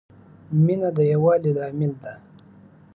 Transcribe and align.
مینه 0.65 0.89
د 0.97 0.99
یووالي 1.11 1.51
لامل 1.57 1.93
ده. 2.03 2.13